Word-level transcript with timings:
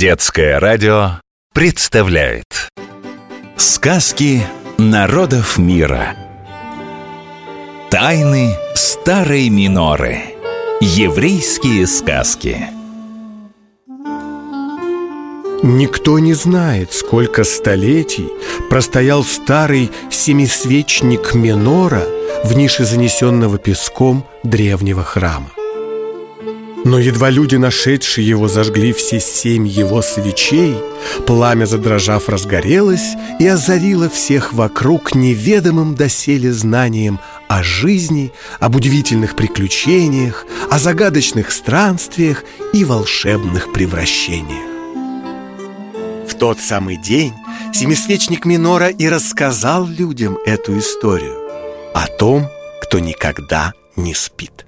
Детское 0.00 0.58
радио 0.58 1.20
представляет 1.52 2.70
Сказки 3.58 4.40
народов 4.78 5.58
мира. 5.58 6.16
Тайны 7.90 8.56
старой 8.74 9.50
миноры. 9.50 10.22
Еврейские 10.80 11.86
сказки. 11.86 12.56
Никто 15.62 16.18
не 16.18 16.32
знает, 16.32 16.94
сколько 16.94 17.44
столетий 17.44 18.30
простоял 18.70 19.22
старый 19.22 19.90
семисвечник 20.10 21.34
Минора 21.34 22.06
в 22.42 22.56
нише 22.56 22.86
занесенного 22.86 23.58
песком 23.58 24.24
древнего 24.44 25.04
храма. 25.04 25.50
Но 26.84 26.98
едва 26.98 27.28
люди, 27.30 27.56
нашедшие 27.56 28.26
его, 28.26 28.48
зажгли 28.48 28.92
все 28.92 29.20
семь 29.20 29.66
его 29.66 30.00
свечей, 30.00 30.74
пламя, 31.26 31.66
задрожав, 31.66 32.28
разгорелось 32.28 33.16
и 33.38 33.46
озарило 33.46 34.08
всех 34.08 34.54
вокруг 34.54 35.14
неведомым 35.14 35.94
доселе 35.94 36.52
знанием 36.52 37.20
о 37.48 37.62
жизни, 37.62 38.32
об 38.60 38.76
удивительных 38.76 39.36
приключениях, 39.36 40.46
о 40.70 40.78
загадочных 40.78 41.50
странствиях 41.50 42.44
и 42.72 42.84
волшебных 42.84 43.72
превращениях. 43.72 44.70
В 46.26 46.34
тот 46.34 46.60
самый 46.60 46.96
день 46.96 47.34
семисвечник 47.74 48.46
Минора 48.46 48.88
и 48.88 49.06
рассказал 49.08 49.86
людям 49.86 50.38
эту 50.46 50.78
историю 50.78 51.36
о 51.94 52.06
том, 52.06 52.48
кто 52.82 52.98
никогда 53.00 53.74
не 53.96 54.14
спит. 54.14 54.64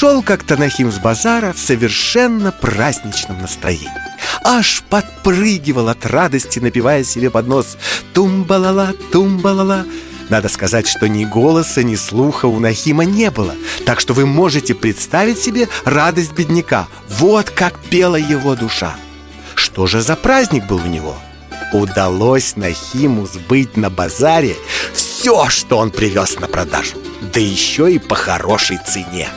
Шел 0.00 0.22
как-то 0.22 0.56
Нахим 0.56 0.90
с 0.90 0.98
базара 0.98 1.52
в 1.52 1.58
совершенно 1.58 2.52
праздничном 2.52 3.42
настроении. 3.42 3.90
Аж 4.42 4.82
подпрыгивал 4.88 5.90
от 5.90 6.06
радости, 6.06 6.58
напевая 6.58 7.04
себе 7.04 7.28
под 7.28 7.46
нос 7.46 7.76
«Тумбалала, 8.14 8.94
тумбалала» 9.12 9.84
Надо 10.30 10.48
сказать, 10.48 10.88
что 10.88 11.06
ни 11.06 11.26
голоса, 11.26 11.82
ни 11.82 11.96
слуха 11.96 12.46
у 12.46 12.58
Нахима 12.58 13.04
не 13.04 13.30
было. 13.30 13.54
Так 13.84 14.00
что 14.00 14.14
вы 14.14 14.24
можете 14.24 14.74
представить 14.74 15.38
себе 15.38 15.68
радость 15.84 16.32
бедняка. 16.32 16.88
Вот 17.06 17.50
как 17.50 17.78
пела 17.78 18.16
его 18.16 18.56
душа. 18.56 18.94
Что 19.54 19.86
же 19.86 20.00
за 20.00 20.16
праздник 20.16 20.64
был 20.64 20.78
у 20.78 20.88
него? 20.88 21.14
Удалось 21.74 22.56
Нахиму 22.56 23.26
сбыть 23.26 23.76
на 23.76 23.90
базаре 23.90 24.56
все, 24.94 25.50
что 25.50 25.76
он 25.76 25.90
привез 25.90 26.40
на 26.40 26.46
продажу. 26.46 26.96
Да 27.34 27.38
еще 27.38 27.92
и 27.92 27.98
по 27.98 28.14
хорошей 28.14 28.78
цене 28.78 29.28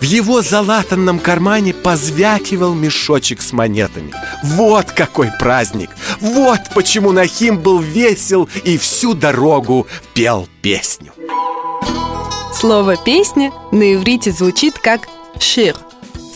в 0.00 0.04
его 0.04 0.42
залатанном 0.42 1.18
кармане 1.18 1.74
позвякивал 1.74 2.74
мешочек 2.74 3.42
с 3.42 3.52
монетами 3.52 4.12
Вот 4.42 4.90
какой 4.92 5.30
праздник! 5.38 5.90
Вот 6.20 6.60
почему 6.74 7.12
Нахим 7.12 7.58
был 7.58 7.78
весел 7.78 8.48
и 8.64 8.78
всю 8.78 9.14
дорогу 9.14 9.86
пел 10.14 10.48
песню 10.62 11.12
Слово 12.54 12.96
«песня» 12.96 13.52
на 13.72 13.94
иврите 13.94 14.32
звучит 14.32 14.78
как 14.78 15.08
«шир». 15.38 15.76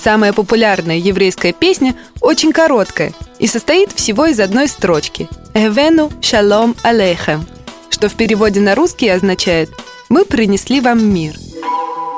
Самая 0.03 0.33
популярная 0.33 0.97
еврейская 0.97 1.53
песня 1.53 1.95
очень 2.21 2.53
короткая 2.53 3.13
и 3.39 3.47
состоит 3.47 3.93
всего 3.93 4.27
из 4.27 4.41
одной 4.41 4.69
строчки 4.69 5.29
«Эвену 5.53 6.11
шалом 6.23 6.77
алейхем», 6.83 7.47
что 7.91 8.09
в 8.09 8.15
переводе 8.15 8.61
на 8.61 8.75
русский 8.75 9.09
означает 9.09 9.71
«Мы 10.09 10.25
принесли 10.25 10.81
вам 10.81 11.05
мир». 11.05 11.35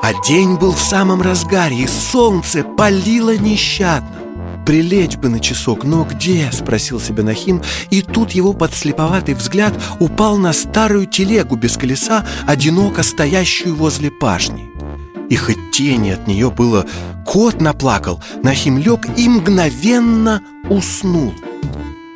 А 0.01 0.13
день 0.25 0.55
был 0.55 0.73
в 0.73 0.81
самом 0.81 1.21
разгаре, 1.21 1.83
и 1.83 1.87
солнце 1.87 2.63
палило 2.63 3.35
нещадно. 3.35 4.17
Прилечь 4.67 5.15
бы 5.15 5.29
на 5.29 5.39
часок, 5.39 5.85
но 5.85 6.03
где? 6.03 6.49
Спросил 6.51 6.99
себя 6.99 7.23
Нахим 7.23 7.61
И 7.89 8.01
тут 8.01 8.31
его 8.31 8.51
подслеповатый 8.51 9.33
взгляд 9.33 9.73
упал 10.01 10.35
на 10.37 10.51
старую 10.51 11.05
телегу 11.05 11.55
без 11.55 11.77
колеса 11.77 12.25
Одиноко 12.45 13.01
стоящую 13.01 13.75
возле 13.75 14.11
пашни. 14.11 14.65
И 15.29 15.37
хоть 15.37 15.71
тени 15.71 16.09
от 16.09 16.27
нее 16.27 16.51
было 16.51 16.85
Кот 17.25 17.61
наплакал, 17.61 18.21
Нахим 18.43 18.77
лег 18.77 19.07
и 19.17 19.29
мгновенно 19.29 20.41
уснул. 20.69 21.33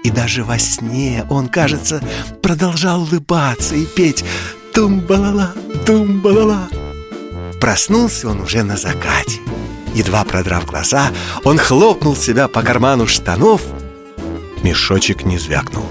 И 0.03 0.09
даже 0.09 0.43
во 0.43 0.59
сне 0.59 1.25
он, 1.29 1.47
кажется, 1.47 2.03
продолжал 2.41 3.03
улыбаться 3.03 3.75
и 3.75 3.85
петь 3.85 4.25
Тум-балала, 4.73 5.53
тум-балала 5.85 6.67
Проснулся 7.61 8.27
он 8.27 8.41
уже 8.41 8.63
на 8.63 8.75
закате. 8.75 9.39
Едва 9.93 10.23
продрав 10.23 10.65
глаза, 10.65 11.11
он 11.43 11.59
хлопнул 11.59 12.15
себя 12.15 12.47
по 12.47 12.63
карману 12.63 13.05
штанов. 13.05 13.61
Мешочек 14.63 15.25
не 15.25 15.37
звякнул. 15.37 15.85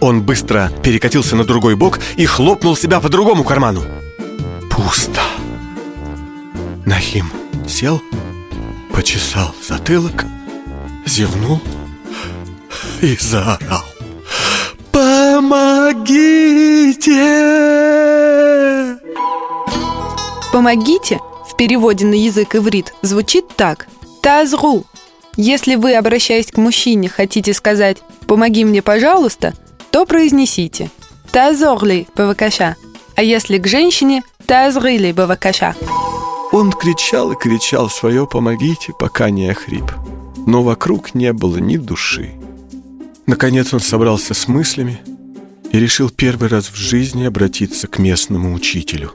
Он 0.00 0.22
быстро 0.22 0.72
перекатился 0.82 1.36
на 1.36 1.44
другой 1.44 1.76
бок 1.76 2.00
и 2.16 2.24
хлопнул 2.24 2.74
себя 2.74 3.00
по 3.00 3.10
другому 3.10 3.44
карману. 3.44 3.82
Пусто. 4.70 5.20
Нахим 6.86 7.30
сел, 7.68 8.02
почесал 8.94 9.54
затылок, 9.68 10.24
зевнул 11.04 11.60
и 13.02 13.14
заорал. 13.20 13.84
Помогите! 14.90 16.46
«Помогите» 20.66 21.20
в 21.48 21.54
переводе 21.56 22.06
на 22.06 22.14
язык 22.14 22.56
иврит 22.56 22.92
звучит 23.00 23.46
так 23.54 23.86
«тазру». 24.20 24.84
Если 25.36 25.76
вы, 25.76 25.94
обращаясь 25.94 26.50
к 26.50 26.56
мужчине, 26.56 27.08
хотите 27.08 27.54
сказать 27.54 27.98
«помоги 28.26 28.64
мне, 28.64 28.82
пожалуйста», 28.82 29.54
то 29.92 30.04
произнесите 30.06 30.90
«тазорли 31.30 32.08
бавакаша», 32.16 32.74
а 33.14 33.22
если 33.22 33.58
к 33.58 33.68
женщине 33.68 34.24
«тазрили 34.44 35.12
бавакаша». 35.12 35.76
Он 36.50 36.72
кричал 36.72 37.30
и 37.30 37.36
кричал 37.36 37.88
свое 37.88 38.26
«помогите», 38.26 38.92
пока 38.98 39.30
не 39.30 39.46
охрип. 39.46 39.92
Но 40.48 40.64
вокруг 40.64 41.14
не 41.14 41.32
было 41.32 41.58
ни 41.58 41.76
души. 41.76 42.32
Наконец 43.28 43.72
он 43.72 43.78
собрался 43.78 44.34
с 44.34 44.48
мыслями 44.48 44.98
и 45.70 45.78
решил 45.78 46.10
первый 46.10 46.48
раз 46.48 46.70
в 46.70 46.74
жизни 46.74 47.22
обратиться 47.22 47.86
к 47.86 48.00
местному 48.00 48.52
учителю, 48.52 49.12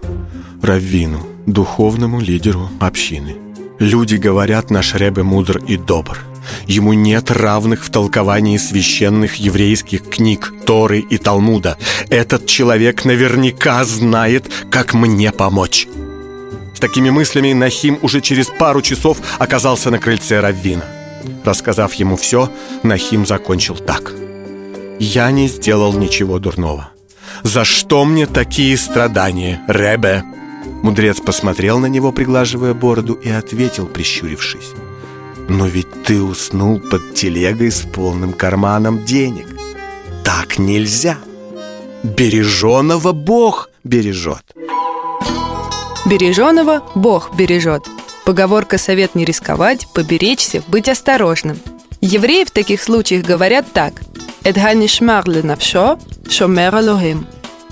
раввину, 0.62 1.20
духовному 1.46 2.20
лидеру 2.20 2.70
общины. 2.80 3.36
Люди 3.80 4.16
говорят, 4.16 4.70
наш 4.70 4.94
Ребе 4.94 5.24
мудр 5.24 5.58
и 5.58 5.76
добр. 5.76 6.20
Ему 6.68 6.94
нет 6.94 7.32
равных 7.32 7.84
в 7.84 7.90
толковании 7.90 8.58
священных 8.58 9.36
еврейских 9.36 10.08
книг, 10.08 10.54
Торы 10.66 11.00
и 11.00 11.18
Талмуда. 11.18 11.78
Этот 12.10 12.46
человек 12.46 13.06
наверняка 13.06 13.84
знает, 13.86 14.52
как 14.70 14.94
мне 14.94 15.32
помочь. 15.32 15.88
С 16.76 16.80
такими 16.80 17.10
мыслями 17.10 17.54
Нахим 17.54 18.00
уже 18.02 18.22
через 18.22 18.48
пару 18.48 18.82
часов 18.82 19.18
оказался 19.40 19.92
на 19.92 20.00
крыльце 20.00 20.40
Раввина. 20.40 20.86
Рассказав 21.44 21.94
ему 21.96 22.18
все, 22.18 22.52
Нахим 22.84 23.26
закончил 23.26 23.76
так. 23.76 24.14
«Я 25.00 25.32
не 25.32 25.48
сделал 25.48 25.94
ничего 25.94 26.40
дурного. 26.40 26.92
За 27.44 27.66
что 27.66 28.06
мне 28.06 28.26
такие 28.28 28.78
страдания, 28.78 29.62
Ребе?» 29.68 30.24
Мудрец 30.84 31.20
посмотрел 31.20 31.80
на 31.80 31.86
него, 31.86 32.12
приглаживая 32.12 32.74
бороду, 32.74 33.14
и 33.14 33.30
ответил, 33.30 33.88
прищурившись. 33.88 34.74
«Но 35.48 35.68
ведь 35.68 36.04
ты 36.04 36.22
уснул 36.22 36.80
под 36.80 37.14
телегой 37.14 37.72
с 37.72 37.82
полным 37.82 38.34
карманом 38.34 39.04
денег. 39.06 39.48
Так 40.24 40.58
нельзя. 40.58 41.18
Береженого 42.04 43.12
Бог 43.12 43.70
бережет». 43.84 44.44
Береженого 46.06 46.84
Бог 46.96 47.36
бережет. 47.36 47.84
Поговорка 48.26 48.78
«совет 48.78 49.14
не 49.14 49.26
рисковать», 49.26 49.88
«поберечься», 49.94 50.64
«быть 50.68 50.90
осторожным». 50.90 51.60
Евреи 52.02 52.44
в 52.44 52.52
таких 52.52 52.82
случаях 52.82 53.24
говорят 53.24 53.72
так 53.72 54.02
«Эдганишмар 54.44 55.30
ленавшо, 55.30 56.00
шомер 56.28 56.76
алохим» 56.76 57.28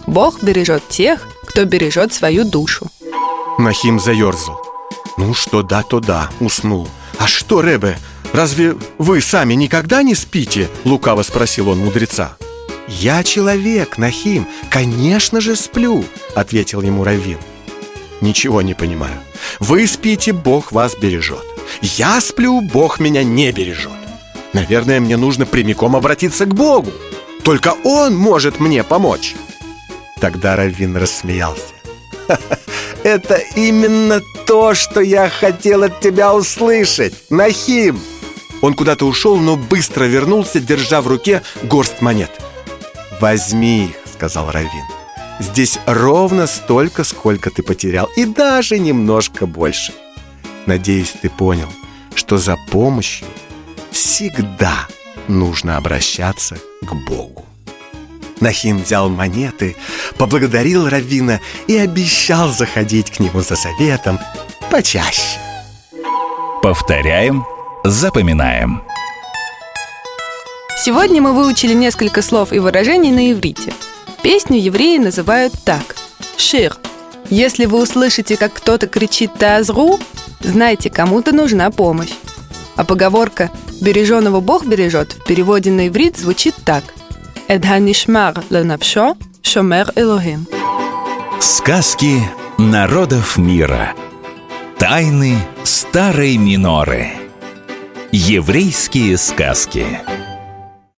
Бог 0.06 0.44
бережет 0.44 0.88
тех, 0.90 1.28
кто 1.48 1.66
бережет 1.66 2.14
свою 2.14 2.44
душу. 2.44 2.88
Нахим 3.60 4.00
заерзал. 4.00 4.62
Ну 5.18 5.34
что 5.34 5.62
да, 5.62 5.84
то 5.84 6.00
да, 6.00 6.30
уснул. 6.40 6.88
А 7.18 7.28
что, 7.28 7.62
Ребе, 7.62 7.98
разве 8.32 8.76
вы 8.98 9.22
сами 9.22 9.54
никогда 9.54 10.02
не 10.02 10.16
спите? 10.16 10.70
Лукаво 10.86 11.24
спросил 11.24 11.70
он 11.70 11.80
мудреца. 11.80 12.38
«Я 12.88 13.24
человек, 13.24 14.00
Нахим, 14.00 14.48
конечно 14.72 15.42
же 15.42 15.56
сплю»,— 15.56 16.04
ответил 16.36 16.82
ему 16.82 17.04
Равин. 17.04 17.38
«Ничего 18.20 18.64
не 18.64 18.74
понимаю. 18.74 19.20
Вы 19.60 19.86
спите, 19.86 20.34
Бог 20.34 20.72
вас 20.72 20.96
бережет. 20.96 21.46
Я 21.82 22.20
сплю, 22.20 22.62
Бог 22.62 23.00
меня 23.00 23.24
не 23.24 23.52
бережет. 23.52 23.92
Наверное, 24.54 25.00
мне 25.00 25.18
нужно 25.18 25.46
прямиком 25.46 25.96
обратиться 25.96 26.46
к 26.46 26.56
Богу. 26.56 26.92
Только 27.44 27.76
Он 27.84 28.16
может 28.16 28.60
мне 28.60 28.84
помочь». 28.84 29.36
Тогда 30.20 30.56
Равин 30.56 30.98
рассмеялся. 30.98 31.76
Это 33.10 33.42
именно 33.56 34.22
то, 34.46 34.76
что 34.76 35.02
я 35.02 35.30
хотел 35.30 35.82
от 35.82 36.00
тебя 36.00 36.36
услышать, 36.36 37.16
Нахим. 37.32 38.00
Он 38.62 38.76
куда-то 38.76 39.08
ушел, 39.08 39.38
но 39.38 39.56
быстро 39.56 40.04
вернулся, 40.04 40.60
держа 40.60 41.02
в 41.02 41.08
руке 41.08 41.42
горсть 41.64 42.02
монет. 42.02 42.30
Возьми 43.20 43.86
их, 43.86 43.96
сказал 44.14 44.52
Равин. 44.52 44.86
Здесь 45.40 45.80
ровно 45.88 46.46
столько, 46.46 47.04
сколько 47.04 47.50
ты 47.50 47.64
потерял 47.64 48.08
И 48.16 48.26
даже 48.26 48.78
немножко 48.78 49.48
больше. 49.48 49.92
Надеюсь, 50.68 51.16
ты 51.20 51.32
понял, 51.32 51.70
что 52.14 52.38
за 52.38 52.58
помощью 52.70 53.26
всегда 53.90 54.88
нужно 55.28 55.78
обращаться 55.78 56.60
к 56.84 56.94
Богу 57.08 57.49
Нахим 58.40 58.82
взял 58.82 59.10
монеты, 59.10 59.76
поблагодарил 60.18 60.88
Равина 60.88 61.40
и 61.68 61.78
обещал 61.78 62.50
заходить 62.50 63.12
к 63.12 63.20
нему 63.20 63.42
за 63.42 63.56
советом 63.56 64.20
почаще. 64.72 65.40
Повторяем, 66.62 67.46
запоминаем. 67.84 68.84
Сегодня 70.84 71.22
мы 71.22 71.34
выучили 71.34 71.74
несколько 71.74 72.22
слов 72.22 72.54
и 72.54 72.60
выражений 72.60 73.12
на 73.12 73.32
иврите. 73.32 73.74
Песню 74.22 74.60
евреи 74.60 74.98
называют 74.98 75.54
так– 75.66 75.96
шир. 76.38 76.78
Если 77.30 77.66
вы 77.66 77.82
услышите, 77.82 78.38
как 78.38 78.54
кто-то 78.54 78.88
кричит 78.88 79.34
«тазру», 79.38 80.00
знайте, 80.42 80.90
кому-то 80.90 81.32
нужна 81.34 81.70
помощь. 81.70 82.14
А 82.76 82.86
поговорка 82.86 83.52
«береженого 83.82 84.40
Бог 84.40 84.66
бережет» 84.66 85.14
в 85.14 85.26
переводе 85.26 85.70
на 85.70 85.90
иврит 85.90 86.18
звучит 86.18 86.56
так– 86.66 86.84
את 87.55 87.61
הנשמר 87.65 88.33
לנפשו 88.51 89.15
шомер 89.43 89.91
Элохим. 89.97 90.45
Сказки 91.41 92.17
народов 92.59 93.37
мира. 93.37 93.95
Тайны 94.79 95.37
старой 95.65 96.37
миноры. 96.39 97.09
Еврейские 98.13 99.19
сказки. 99.19 99.87